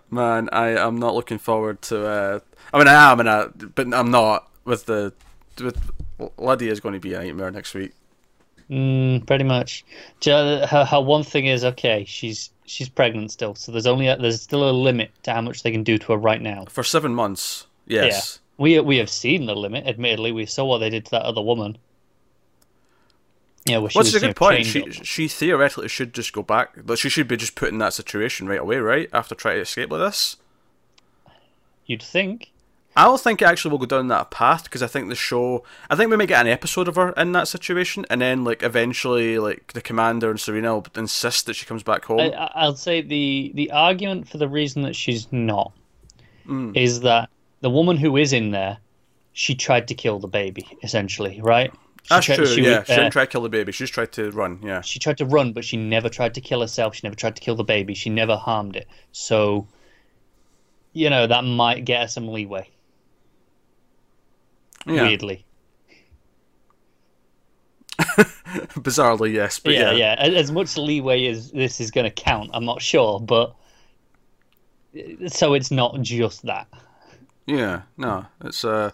[0.10, 2.06] man, I am not looking forward to.
[2.06, 2.40] Uh,
[2.74, 5.14] I mean, I am, and I, but I'm not with the
[5.62, 5.92] with
[6.38, 7.94] Lydia is going to be a nightmare next week.
[8.70, 9.84] Mm, pretty much.
[10.24, 12.06] Her, her one thing is okay.
[12.06, 15.64] She's she's pregnant still, so there's only a, there's still a limit to how much
[15.64, 16.66] they can do to her right now.
[16.70, 18.40] For seven months, yes.
[18.40, 18.64] Yeah.
[18.64, 19.88] We we have seen the limit.
[19.88, 21.78] Admittedly, we saw what they did to that other woman.
[23.72, 24.66] Yeah, which well, is a good point.
[24.66, 24.92] She up.
[24.92, 26.86] she theoretically should just go back.
[26.86, 29.62] But she should be just put in that situation right away, right after trying to
[29.62, 30.36] escape like this.
[31.86, 32.52] You'd think.
[32.94, 35.64] I don't think it actually will go down that path because I think the show.
[35.90, 38.62] I think we may get an episode of her in that situation, and then like
[38.62, 42.20] eventually, like the commander and Serena will insist that she comes back home.
[42.20, 45.72] I, will say the the argument for the reason that she's not
[46.46, 46.76] mm.
[46.76, 47.30] is that
[47.62, 48.78] the woman who is in there,
[49.32, 51.74] she tried to kill the baby, essentially, right?
[52.10, 52.46] That's tried, true.
[52.46, 53.72] She yeah, she didn't try to kill the baby.
[53.72, 54.60] She just tried to run.
[54.64, 56.96] Yeah, she tried to run, but she never tried to kill herself.
[56.96, 57.94] She never tried to kill the baby.
[57.94, 58.88] She never harmed it.
[59.12, 59.68] So,
[60.94, 62.70] you know, that might get her some leeway.
[64.86, 65.04] Yeah.
[65.04, 65.46] Weirdly.
[68.00, 69.60] Bizarrely, yes.
[69.60, 70.38] But yeah, yeah, yeah.
[70.38, 73.56] As much leeway as this is going to count, I'm not sure, but
[75.28, 76.68] so it's not just that.
[77.46, 78.92] Yeah, no, it's uh,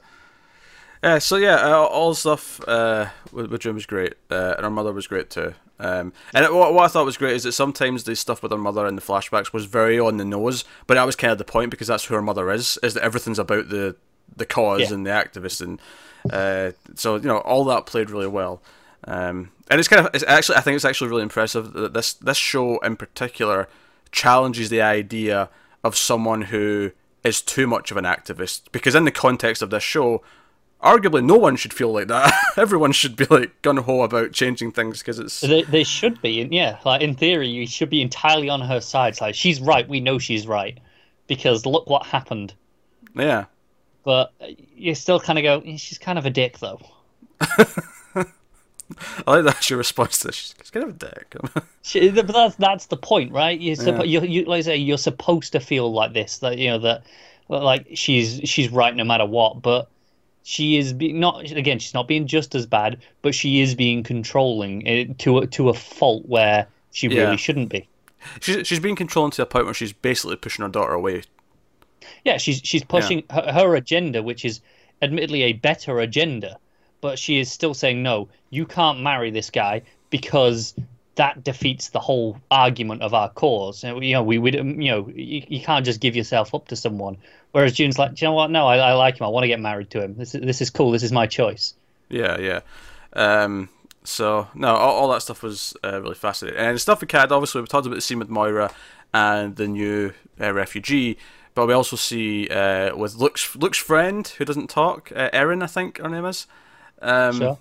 [1.04, 1.20] yeah.
[1.20, 4.94] So yeah, uh, all stuff uh, with, with Jim was great, uh, and her mother
[4.94, 5.54] was great too.
[5.80, 8.52] Um, and it, what, what I thought was great is that sometimes the stuff with
[8.52, 11.38] her mother in the flashbacks was very on the nose, but that was kind of
[11.38, 12.80] the point because that's who her mother is.
[12.82, 13.96] Is that everything's about the
[14.36, 14.94] the cause yeah.
[14.94, 15.80] and the activists, and
[16.32, 18.62] uh, so you know all that played really well.
[19.04, 22.14] Um, and it's kind of it's actually I think it's actually really impressive that this
[22.14, 23.68] this show in particular
[24.12, 25.50] challenges the idea
[25.84, 26.92] of someone who
[27.24, 30.22] is too much of an activist because in the context of this show
[30.82, 35.00] arguably no one should feel like that everyone should be like gun-ho about changing things
[35.00, 38.62] because it's they, they should be yeah like in theory you should be entirely on
[38.62, 40.80] her side it's like she's right we know she's right
[41.26, 42.54] because look what happened
[43.16, 43.46] yeah
[44.08, 46.80] but you still kind of go, she's kind of a dick, though.
[47.42, 48.26] I
[49.28, 50.56] like that she responds to this.
[50.58, 51.36] She's kind of a dick.
[51.82, 53.60] she, but that's that's the point, right?
[53.60, 54.22] You're suppo- yeah.
[54.22, 57.04] you, you like I say you're supposed to feel like this, that you know that
[57.50, 59.90] like she's she's right no matter what, but
[60.48, 61.78] she is be- not again.
[61.78, 65.68] She's not being just as bad, but she is being controlling eh, to a, to
[65.68, 67.24] a fault where she yeah.
[67.24, 67.88] really shouldn't be.
[68.40, 71.24] She's she's being controlling to a point where she's basically pushing her daughter away
[72.24, 73.42] yeah, she's she's pushing yeah.
[73.42, 74.62] her, her agenda, which is
[75.02, 76.58] admittedly a better agenda,
[77.02, 78.30] but she is still saying no.
[78.50, 80.74] You can't marry this guy because
[81.18, 83.84] that defeats the whole argument of our cause.
[83.84, 87.18] You know, we would, you know, you, you can't just give yourself up to someone.
[87.52, 88.50] Whereas June's like, you know what?
[88.50, 89.26] No, I, I like him.
[89.26, 90.16] I want to get married to him.
[90.16, 90.92] This is this is cool.
[90.92, 91.74] This is my choice.
[92.10, 92.62] Yeah, yeah.
[93.14, 93.70] Um,
[94.04, 96.60] so no, all, all that stuff was uh, really fascinating.
[96.60, 98.72] And stuff with Cad, obviously, we talked about the scene with Moira
[99.14, 101.18] and the new uh, refugee.
[101.56, 105.68] But we also see uh, with Luke's Luke's friend who doesn't talk, uh, Erin, I
[105.68, 106.46] think her name is.
[107.02, 107.58] Um, sure.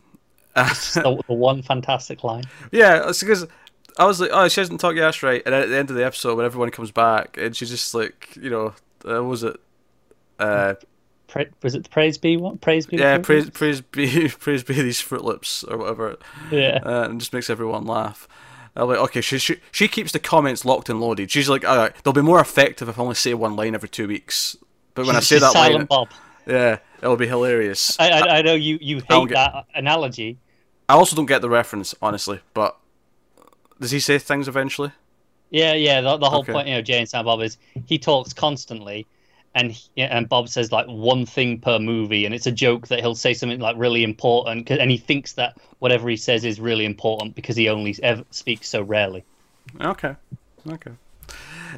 [0.57, 2.45] The, the, one fantastic line.
[2.73, 3.47] Yeah, it's because
[3.99, 4.95] I was like, oh, she doesn't talk.
[4.95, 5.42] Yeah, that's right.
[5.47, 8.37] And at the end of the episode, when everyone comes back, and she's just like,
[8.37, 8.75] you know,
[9.09, 9.57] uh, was it?
[10.38, 10.75] Uh,
[11.29, 12.97] pra- was it the praise be what praise be?
[12.97, 16.16] Yeah, praise praise be praise be these Fruit Loops or whatever.
[16.51, 18.29] Yeah, uh, and just makes everyone laugh.
[18.75, 21.31] I'm like, okay, she, she she keeps the comments locked and loaded.
[21.31, 23.88] She's like, all right, they'll be more effective if I only say one line every
[23.88, 24.57] two weeks.
[24.95, 26.09] But when she's, I say that silent line, Bob.
[26.47, 27.99] yeah, it'll be hilarious.
[27.99, 30.38] I, I, I know you you hate get, that analogy.
[30.88, 32.40] I also don't get the reference, honestly.
[32.55, 32.77] But
[33.81, 34.92] does he say things eventually?
[35.51, 36.01] Yeah, yeah.
[36.01, 36.53] The, the whole okay.
[36.53, 39.07] point, you know, Jay and Silent Bob is he talks constantly,
[39.55, 43.01] and he, and Bob says like one thing per movie, and it's a joke that
[43.01, 46.85] he'll say something like really important, and he thinks that whatever he says is really
[46.85, 49.25] important because he only ever speaks so rarely.
[49.81, 50.14] Okay,
[50.68, 50.92] okay.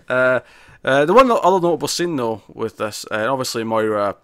[0.08, 0.40] Uh,
[0.84, 4.16] uh, the one other notable scene though with this, uh, obviously Moira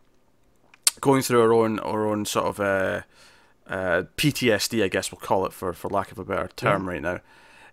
[1.01, 3.05] going through her own her own sort of
[3.67, 6.91] uh, PTSD, I guess we'll call it for for lack of a better term yeah.
[6.91, 7.21] right now.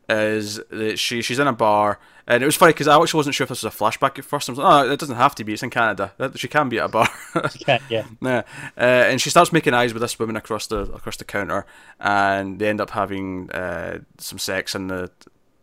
[0.09, 3.35] is that she she's in a bar, and it was funny because I actually wasn't
[3.35, 4.49] sure if this was a flashback at first.
[4.49, 5.53] I was like, oh, it doesn't have to be.
[5.53, 6.13] It's in Canada.
[6.35, 7.09] She can be at a bar.
[7.35, 8.05] Okay, yeah.
[8.21, 8.43] Yeah,
[8.77, 11.65] uh, and she starts making eyes with this woman across the across the counter,
[11.99, 15.11] and they end up having uh, some sex in the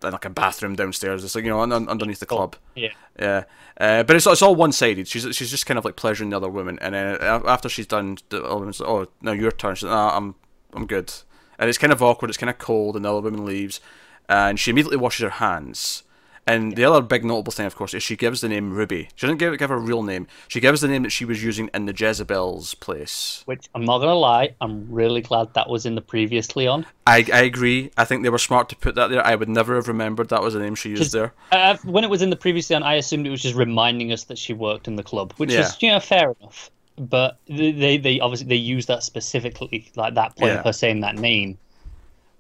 [0.03, 1.25] like a bathroom downstairs.
[1.25, 2.57] It's like you know un- un- underneath the club.
[2.75, 2.91] Yeah.
[3.19, 3.45] Yeah,
[3.81, 5.09] uh, but it's it's all one sided.
[5.09, 8.19] She's she's just kind of like pleasuring the other woman, and then after she's done,
[8.29, 10.35] the other woman's like, "Oh, now your turn." She's like, "Nah, I'm
[10.73, 11.13] I'm good."
[11.59, 12.29] And it's kind of awkward.
[12.31, 13.81] It's kind of cold, and the other woman leaves,
[14.29, 16.05] and she immediately washes her hands.
[16.49, 19.11] And the other big notable thing, of course, is she gives the name Ruby.
[19.17, 20.27] She doesn't give give her real name.
[20.49, 23.43] She gives the name that she was using in the Jezebel's place.
[23.45, 26.87] Which I'm not gonna lie, I'm really glad that was in the previously on.
[27.07, 27.91] I, I agree.
[27.99, 29.25] I think they were smart to put that there.
[29.27, 31.35] I would never have remembered that was the name she used there.
[31.53, 34.25] Uh, when it was in the previously on, I assumed it was just reminding us
[34.25, 35.61] that she worked in the club, which Yeah.
[35.61, 36.71] is you know fair enough.
[36.97, 40.59] But they they, they obviously they use that specifically, like that point Yeah.
[40.61, 41.59] of her saying that name,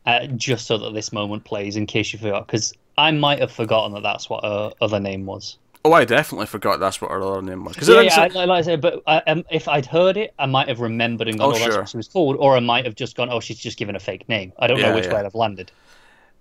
[0.06, 1.76] uh, just so that this moment plays.
[1.76, 5.24] In case you forgot, because I might have forgotten that that's what her other name
[5.24, 5.56] was.
[5.84, 7.76] Oh, I definitely forgot that's what her other name was.
[7.88, 10.68] Yeah, yeah, I, like I said, but I, um, if I'd heard it, I might
[10.68, 11.78] have remembered and gone, Oh, "Oh, that's sure.
[11.78, 14.00] what she was called," or I might have just gone, "Oh, she's just given a
[14.00, 15.12] fake name." I don't Yeah, know which yeah.
[15.14, 15.70] way I'd have landed.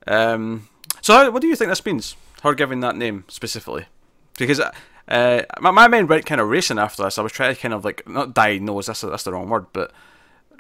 [0.08, 0.68] Um,
[1.02, 2.16] so, how, what do you think this means?
[2.44, 3.86] Her giving that name specifically?
[4.38, 4.72] Because uh,
[5.60, 7.18] my, my mind went kind of racing after this.
[7.18, 8.88] I was trying to kind of like not diagnose.
[8.88, 9.92] That's that's the wrong word, but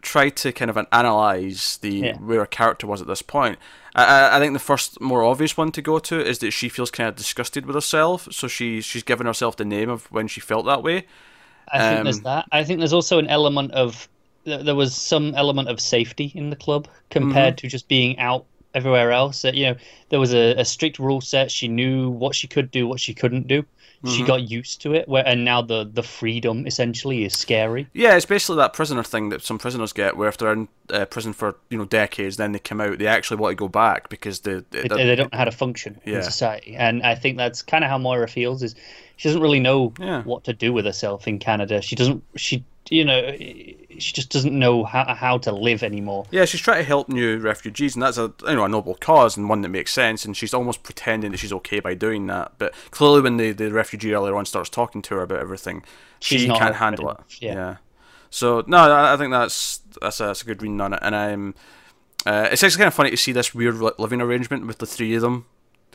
[0.02, 2.18] try to kind of analyze the Yeah.
[2.18, 3.58] where a character was at this point.
[3.98, 6.92] I, I, think the first more obvious one to go to is that she feels
[6.92, 10.40] kind of disgusted with herself, so she she's given herself the name of when she
[10.40, 11.06] felt that way.
[11.74, 12.46] I think there's Um, that.
[12.52, 14.08] I think there's also an element of
[14.46, 17.68] there was some element of safety in the club compared Mm-hmm.
[17.68, 19.44] to just being out everywhere else.
[19.44, 19.76] You know,
[20.10, 21.52] there was a, a strict rule set.
[21.52, 23.66] She knew what she could do, what she couldn't do.
[24.06, 24.26] She Mm-hmm.
[24.28, 25.08] got used to it.
[25.08, 27.88] Where and now the the freedom essentially is scary.
[27.94, 31.06] Yeah, it's basically that prisoner thing that some prisoners get, where if they're in uh,
[31.06, 34.10] prison for you know decades, then they come out, they actually want to go back
[34.10, 36.18] because they, they, They, they don't know how to function Yeah.
[36.18, 38.62] in society, and I think that's kind of how Moira feels.
[38.62, 38.76] Is
[39.16, 40.22] she doesn't really know Yeah.
[40.24, 41.82] what to do with herself in Canada.
[41.82, 42.24] She doesn't.
[42.36, 46.26] She you know she just doesn't know how how to live anymore.
[46.32, 49.36] Yeah, she's trying to help new refugees, and that's a you know a noble cause
[49.38, 50.24] and one that makes sense.
[50.26, 52.54] And she's almost pretending that she's okay by doing that.
[52.58, 55.84] But clearly, when the, the refugee earlier on starts talking to her about everything,
[56.20, 57.14] She's she can't handle it.
[57.14, 57.76] enough, yeah.
[58.30, 61.00] So no, I, I think that's that's a, that's a good reading on it.
[61.02, 61.56] And I'm,
[62.26, 65.16] uh, it's actually kind of funny to see this weird living arrangement with the three
[65.16, 65.46] of them,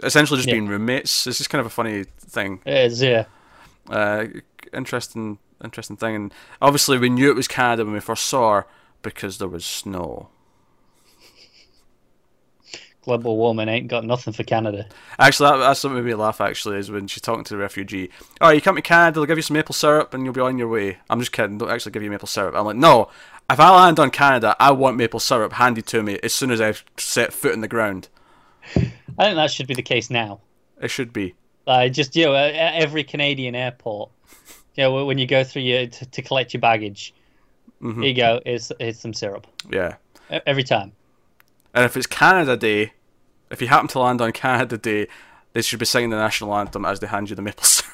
[0.02, 0.54] essentially just Yeah.
[0.54, 1.26] being roommates.
[1.26, 2.60] It's just kind of a funny thing.
[2.64, 3.26] It is, yeah.
[3.90, 4.24] Uh,
[4.72, 6.14] interesting, interesting thing.
[6.14, 8.66] And obviously, we knew it was Canada when we first saw her
[9.02, 10.28] because there was snow.
[13.02, 14.86] Global warming ain't got nothing for Canada.
[15.18, 16.40] Actually, that, that's what made me laugh.
[16.40, 18.10] Actually, is when she's talking to the refugee.
[18.40, 20.56] Oh, you come to Canada, they'll give you some maple syrup, and you'll be on
[20.56, 20.98] your way.
[21.10, 21.58] I'm just kidding.
[21.58, 22.54] Don't actually give you maple syrup.
[22.54, 23.08] I'm like, no.
[23.50, 26.60] If I land on Canada, I want maple syrup handed to me as soon as
[26.60, 28.08] I set foot in the ground.
[28.76, 30.40] I think that should be the case now.
[30.80, 31.34] It should be.
[31.66, 34.10] Like just you know, every Canadian airport,
[34.74, 37.14] you know, when you go through your to, to collect your baggage,
[37.82, 38.00] Mm-hmm.
[38.02, 38.40] here you go.
[38.46, 39.96] Here's, here's some syrup Yeah.
[40.46, 40.92] Every time.
[41.74, 42.92] And if it's Canada Day,
[43.50, 45.08] if you happen to land on Canada Day,
[45.52, 47.90] they should be singing the national anthem as they hand you the maple syrup.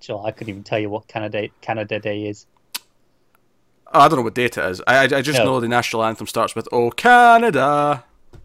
[0.00, 2.46] Sure, I couldn't even tell you what Canada Canada Day is.
[3.92, 4.80] Oh, I don't know what date it is.
[4.86, 5.44] I, I, I just No.
[5.44, 8.04] know the national anthem starts with "Oh Canada."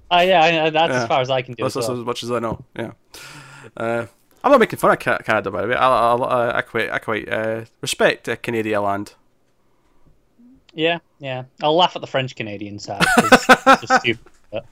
[0.10, 1.02] Oh yeah, that's Yeah.
[1.04, 1.64] as far as I can do.
[1.64, 2.00] That's, as well.
[2.00, 2.64] as much as I know.
[2.76, 2.92] Yeah.
[3.78, 4.06] Uh,
[4.44, 5.76] I'm not making fun of Canada, by the way.
[5.76, 9.14] I, I, I, I quite, I quite uh, respect uh, Canadian land.
[10.74, 11.44] Yeah, yeah.
[11.62, 13.04] I'll laugh at the French Canadian side.
[13.18, 13.46] it's
[13.82, 14.20] just stupid.
[14.52, 14.66] But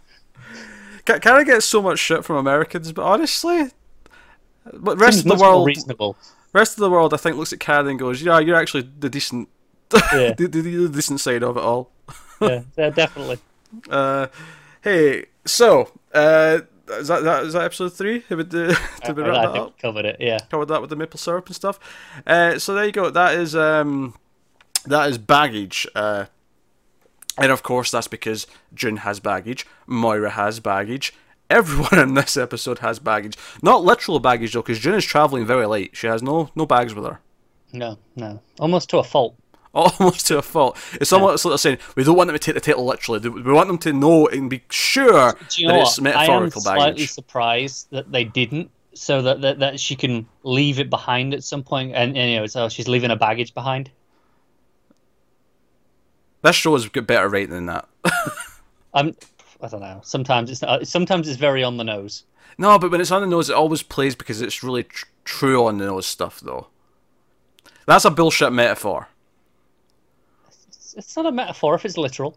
[1.06, 3.68] Ca- Canada gets so much shit from Americans, but honestly,
[4.74, 6.16] but rest seems of the world, reasonable.
[6.54, 9.10] rest of the world, I think looks at Canada and goes, "Yeah, you're actually the
[9.10, 9.50] decent,
[10.14, 10.34] Yeah.
[10.34, 11.92] the, the, the decent side of it all."
[12.42, 13.38] yeah, yeah, definitely.
[13.88, 14.26] Uh,
[14.82, 18.24] hey, so uh, is that, that is that episode three?
[18.30, 18.76] Have we, uh,
[19.06, 19.80] did we I, wrap I that think up?
[19.80, 20.18] covered it.
[20.20, 20.40] Yeah.
[20.50, 21.80] covered that with the maple syrup and stuff.
[22.26, 23.10] Uh, so there you go.
[23.10, 24.16] That is um,
[24.86, 25.88] that is baggage.
[25.96, 26.26] Uh,
[27.38, 29.66] and of course, that's because June has baggage.
[29.88, 31.14] Moira has baggage.
[31.50, 33.36] Everyone in this episode has baggage.
[33.64, 35.96] Not literal baggage though, because June is traveling very late.
[35.96, 37.20] She has no no bags with her.
[37.72, 38.42] No, no.
[38.60, 39.36] Almost to a fault.
[39.74, 40.78] Almost to a fault.
[40.94, 43.30] It's almost sort of saying we don't want them to take the title literally.
[43.30, 45.88] We want them to know and be sure Do you know that what?
[45.90, 47.12] it's I am metaphorical slightly baggage.
[47.12, 51.62] surprised that they didn't, so that, that that she can leave it behind at some
[51.62, 53.92] point, and, and you know, so she's leaving her baggage behind.
[56.42, 57.88] This show has got better rating than that.
[58.94, 59.16] I'm,
[59.62, 60.02] I don't know.
[60.04, 62.24] Sometimes it's not, sometimes it's very on the nose.
[62.58, 65.66] No, but when it's on the nose, it always plays because it's really tr- true
[65.66, 66.68] on the nose stuff, though.
[67.86, 69.10] That's a bullshit metaphor.
[70.90, 72.36] It's, it's not a metaphor if it's literal.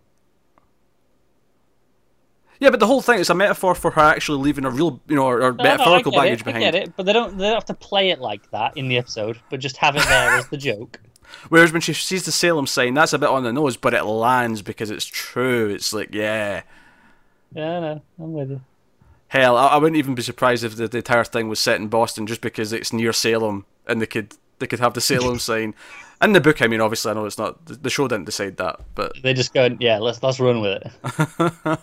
[2.61, 5.17] Yeah, but the whole thing is a metaphor for her actually leaving a real, you
[5.17, 6.65] know, or, or No, metaphorical no, baggage it, behind.
[6.65, 7.37] I get it, but they don't.
[7.37, 10.05] They don't have to play it like that in the episode, but just have it
[10.05, 11.01] there as the joke.
[11.49, 14.05] Whereas when she sees the Salem sign, that's a bit on the nose, but it
[14.05, 15.71] lands because it's true.
[15.71, 16.63] It's like, yeah.
[17.55, 18.61] Yeah, no, I'm with you.
[19.29, 21.89] Hell, I, I wouldn't even be surprised if the, the entire thing was set in
[21.89, 25.75] Boston just because it's near Salem and they could they could have the Salem sign.
[26.23, 28.81] In the book, I mean, obviously, I know it's not the, show didn't decide that,
[28.95, 30.93] but They just go, yeah, let's let's run with it.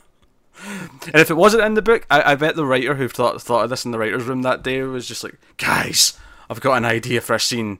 [0.64, 3.66] and if it wasn't in the book, I, I bet the writer who thought thought
[3.66, 6.18] of this in the writers' room that day was just like, guys,
[6.50, 7.80] I've got an idea for a scene.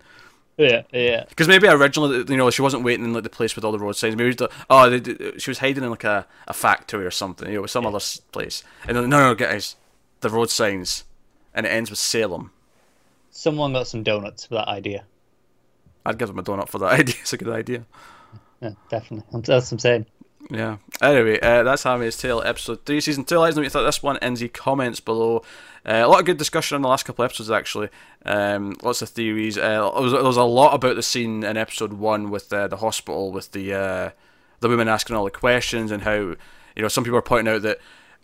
[0.58, 1.24] Yeah, yeah.
[1.30, 3.80] Because maybe originally, you know, she wasn't waiting in like the place with all the
[3.80, 4.18] road signs.
[4.18, 7.62] Maybe the, oh, they, she was hiding in like a, a factory or something, you
[7.62, 8.00] know, some other
[8.34, 8.64] place.
[8.86, 9.78] And then, no, no, guys,
[10.20, 11.06] the road signs,
[11.54, 12.52] and it ends with Salem.
[13.32, 15.06] Someone got some donuts for that idea.
[16.10, 17.16] I'd give them a donut for that idea.
[17.22, 17.86] It's a good idea.
[18.62, 19.42] Yeah, definitely.
[19.42, 20.06] That's what I'm saying.
[20.50, 20.78] Yeah.
[21.02, 23.38] Anyway, uh, that's Handmaid's Tale episode three, season two.
[23.38, 25.44] Let us know what you thought this one in the comments below.
[25.86, 27.90] Uh, a lot of good discussion in the last couple of episodes, actually.
[28.26, 29.58] Um, lots of theories.
[29.58, 32.68] Uh, there, was, there was a lot about the scene in episode one with uh,
[32.68, 34.10] the hospital, with the uh,
[34.60, 36.38] the women asking all the questions, and how you
[36.78, 37.80] know some people are pointing out that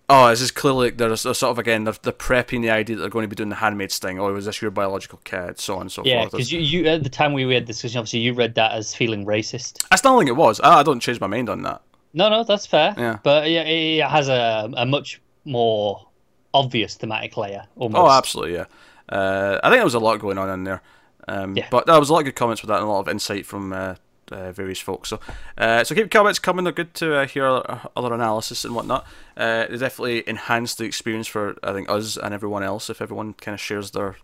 [0.09, 2.95] oh, this is clearly like there's a sort of again they're, they're prepping the idea
[2.95, 4.19] that they're going to be doing the handmaid's thing.
[4.19, 5.59] Oh, was this your biological kid?
[5.59, 6.31] So on and so Yeah, forth.
[6.31, 8.93] because you, you at the time we had this discussion, obviously you read that as
[8.95, 9.83] feeling racist.
[9.91, 10.59] I still think it was.
[10.61, 11.81] I, I don't change my mind on that.
[12.13, 12.93] No, no, that's fair.
[12.97, 13.19] Yeah.
[13.23, 16.07] But yeah, it, it has a a much more
[16.53, 17.65] obvious thematic layer.
[17.75, 17.99] Almost.
[17.99, 18.65] Oh, absolutely, yeah.
[19.09, 20.81] Uh, I think there was a lot going on in there.
[21.27, 21.67] Um, Yeah.
[21.69, 23.45] But there was a lot of good comments with that and a lot of insight
[23.45, 23.95] from uh,
[24.31, 25.09] uh, various folks.
[25.09, 25.19] So,
[25.57, 26.63] uh, so keep comments coming.
[26.63, 29.05] They're good to uh, hear other, analysis and whatnot.
[29.35, 33.33] Uh, they definitely enhance the experience for I think us and everyone else if everyone
[33.33, 34.17] kind of shares their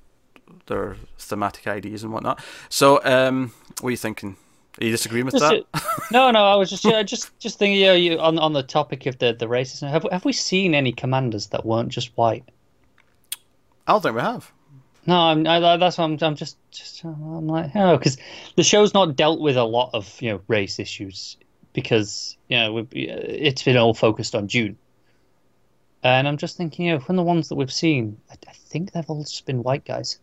[0.68, 2.44] their thematic ideas and whatnot.
[2.70, 4.38] So, um, what are you thinking?
[4.80, 5.66] Are you disagreeing with Just, that?
[5.74, 5.80] uh,
[6.12, 7.80] no, no, I was just yeah, just just thinking.
[7.80, 9.90] You know, you on on the topic of the the racism.
[9.90, 12.46] Have have we seen any commanders that weren't just white?
[13.88, 14.52] I don't think we have.
[15.08, 16.18] No, I'm, I, that's what I'm.
[16.22, 18.18] I'm just, just I'm like, oh, because
[18.56, 21.38] the show's not dealt with a lot of you know race issues
[21.74, 24.78] because you know we've, it's been all focused on June,
[26.04, 28.92] and I'm just thinking, you know, from the ones that we've seen, I, I think
[28.92, 30.20] they've all just been white guys.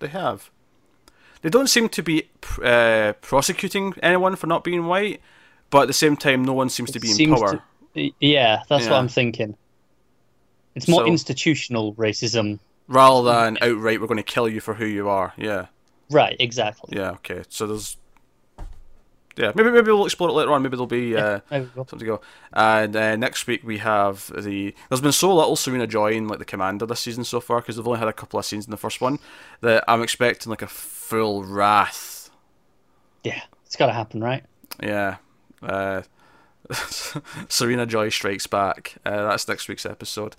[0.00, 0.50] They have.
[1.42, 2.28] They don't seem to be
[2.62, 5.20] uh, prosecuting anyone for not being white,
[5.70, 7.62] but at the same time, no one seems to be in Seems power.
[7.94, 8.90] to- yeah, that's Yeah.
[8.90, 9.56] what I'm thinking.
[10.74, 14.86] It's more So- institutional racism, rather than outright we're going to kill you for who
[14.86, 15.32] you are.
[15.36, 15.66] Yeah,
[16.10, 16.36] right?
[16.38, 16.96] Exactly.
[16.96, 17.42] yeah, okay.
[17.48, 17.96] So there's,
[19.36, 20.62] yeah, maybe maybe we'll explore it later on.
[20.62, 22.20] Maybe there'll be uh, There we something to go.
[22.52, 24.74] And uh, next week we have the.
[24.88, 27.76] There's been so little Serena Joy in like the Commander this season so far because
[27.76, 29.18] they've only had a couple of scenes in the first one
[29.60, 32.30] that I'm expecting like a full wrath.
[33.24, 34.44] Yeah, it's got to happen, right?
[34.80, 35.16] Yeah.
[35.62, 36.02] Uh,
[37.48, 38.94] Serena Joy Strikes Back.
[39.04, 40.36] Uh, that's next week's episode.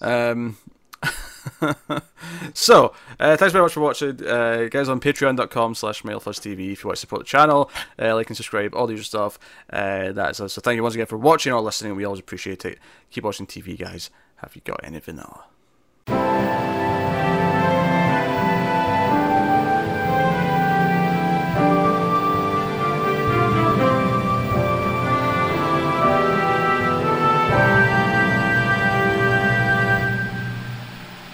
[0.00, 0.56] Um,
[2.54, 4.24] so, uh, thanks very much for watching.
[4.24, 8.28] Uh, guys, on patreon.com slash mildfuzztv if you want to support the channel, uh, like
[8.28, 9.38] and subscribe, all the usual stuff.
[9.70, 10.38] Uh, that's.
[10.38, 11.96] So, thank you once again for watching or listening.
[11.96, 12.78] We always appreciate it.
[13.10, 14.10] Keep watching TV, guys.
[14.36, 16.31] Have you got any vanilla?